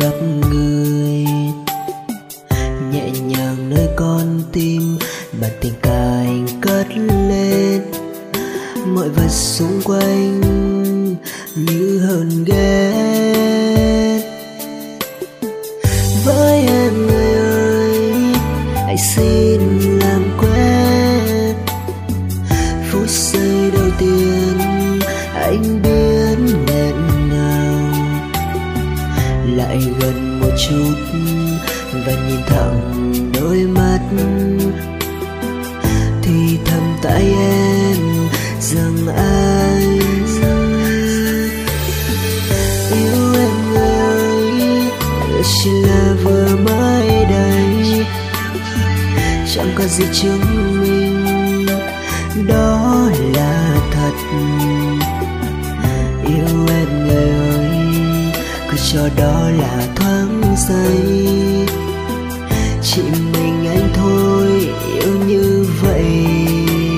[0.00, 0.14] gặp
[0.50, 1.24] người.
[2.92, 4.98] Nhẹ nhàng nơi con tim
[5.40, 6.86] bản tình cài cất
[7.28, 7.82] lên.
[8.86, 10.40] Mọi vật xung quanh
[11.56, 14.20] như hờn ghen
[16.24, 18.12] với em người ơi
[18.74, 19.60] hãy xin
[19.98, 21.56] làm quen.
[22.90, 24.58] Phút giây đầu tiên
[25.34, 25.93] anh biết
[29.56, 30.94] lại gần một chút
[32.06, 34.00] và nhìn thẳng đôi mắt.
[36.22, 37.96] Thì thầm tại em
[38.60, 39.98] rằng anh
[42.92, 44.50] yêu em ơi,
[45.44, 48.06] chỉ là vừa mới đây.
[49.54, 51.66] Chẳng có gì chứng minh,
[52.48, 54.12] đó là thật.
[58.94, 61.26] Cho đó là thoáng giây
[62.82, 64.68] chỉ mình anh thôi,
[65.00, 66.04] yêu như vậy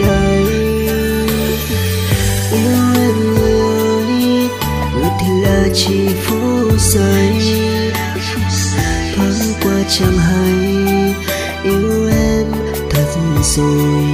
[0.00, 0.44] đây.
[2.52, 4.48] Yêu em người ơi
[5.20, 7.32] thì là chỉ phút giây.
[9.16, 10.74] Thoáng qua chẳng hay,
[11.62, 12.46] yêu em
[12.90, 13.06] thật
[13.42, 14.04] rồi.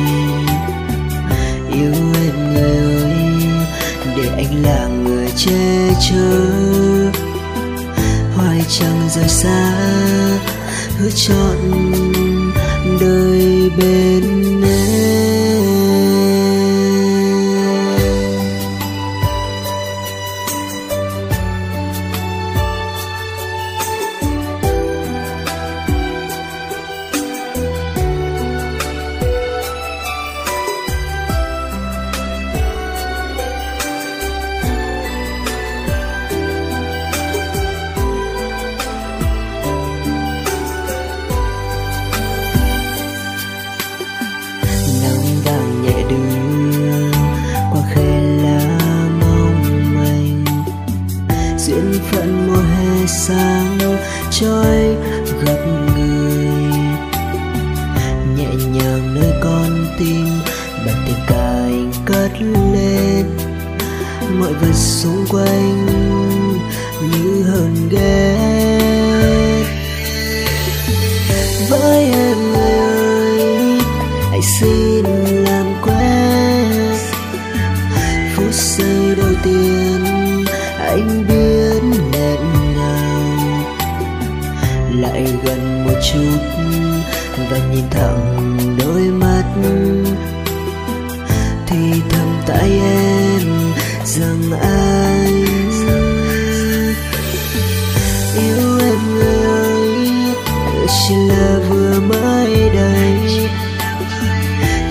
[1.72, 3.16] Yêu em người ơi,
[4.16, 7.33] để anh là người che chở
[8.68, 9.74] chẳng rời xa
[10.98, 11.56] hứa chọn
[13.00, 14.43] đời bên
[52.10, 53.78] phận mùa hè sáng
[54.30, 54.96] trôi,
[55.44, 56.46] gặp người
[58.36, 60.26] nhẹ nhàng nơi con tim
[60.86, 61.72] bản tình cài
[62.04, 63.26] cất lên.
[64.40, 65.86] Mọi vật xung quanh
[67.00, 69.64] như hờn ghét
[71.70, 73.78] với em người ơi,
[74.30, 75.04] hãy xin
[75.44, 76.96] làm quen.
[78.36, 80.04] Phút giây đầu tiên
[80.78, 81.33] anh biết
[85.44, 86.38] gần một chút
[87.50, 89.44] và nhìn thẳng đôi mắt.
[91.66, 93.42] Thì thầm tại em
[94.04, 95.44] rằng anh
[98.36, 100.08] yêu em ơi
[100.88, 103.48] chỉ là vừa mới đây.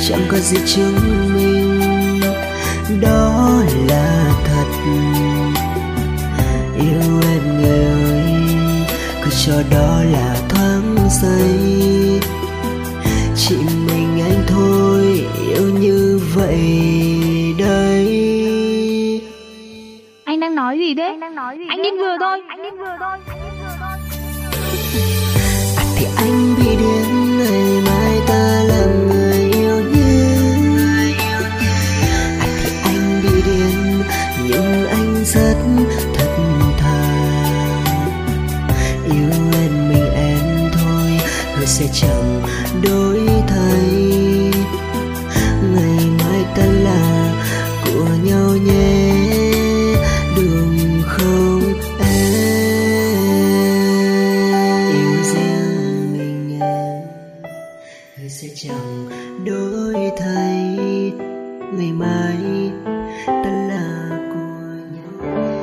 [0.10, 0.96] Chẳng có gì chứng
[1.34, 2.22] minh
[3.02, 4.68] đó là thật.
[6.80, 7.43] Yêu em
[9.46, 12.20] cho đó là thoáng giây
[13.36, 13.56] chỉ
[13.88, 16.60] mình anh thôi yêu như vậy
[17.60, 19.22] đây
[20.24, 21.10] Anh đang nói gì đấy?
[21.10, 21.66] Anh đang nói gì?
[21.70, 22.42] Anh điên vừa thôi.
[22.48, 23.18] Anh điên vừa thôi.
[58.44, 59.10] Sẽ chẳng
[59.46, 60.78] đổi thay
[61.78, 62.72] ngày mai
[63.26, 65.54] ta là của nhau hết.